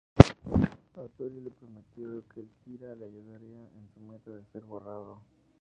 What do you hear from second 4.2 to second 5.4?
de ser borrado.